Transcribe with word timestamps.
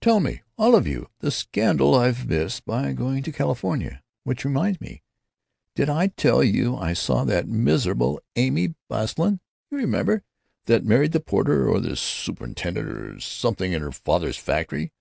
Tell 0.00 0.20
me, 0.20 0.40
all 0.56 0.74
of 0.74 0.86
you, 0.86 1.10
the 1.18 1.30
scandal 1.30 1.94
I've 1.94 2.26
missed 2.26 2.64
by 2.64 2.94
going 2.94 3.22
to 3.24 3.30
California. 3.30 4.00
Which 4.24 4.42
reminds 4.46 4.80
me; 4.80 5.02
did 5.74 5.90
I 5.90 6.06
tell 6.06 6.42
you 6.42 6.76
I 6.76 6.94
saw 6.94 7.24
that 7.24 7.46
miserable 7.46 8.18
Amy 8.34 8.74
Baslin, 8.88 9.40
you 9.70 9.76
remember, 9.76 10.22
that 10.64 10.86
married 10.86 11.12
the 11.12 11.20
porter 11.20 11.68
or 11.68 11.78
the 11.78 11.94
superintendent 11.96 12.88
or 12.88 13.20
something 13.20 13.74
in 13.74 13.82
her 13.82 13.92
father's 13.92 14.38
factory? 14.38 14.94